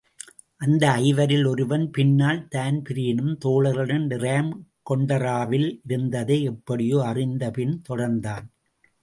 அந்த 0.57 0.83
ஐவரில் 0.99 1.47
ஒருவன், 1.47 1.89
பின்னால் 1.89 2.47
தான்பிரீனும் 2.55 3.35
தோழர்களும் 3.45 4.07
டிராம் 4.07 4.49
கொண்டராவில் 4.89 5.69
இருந்ததை 5.83 6.43
எப்படியோ 6.43 7.03
அறிந்து 7.03 7.51
பின் 7.51 7.81
தொடர்ந்தான். 7.89 8.47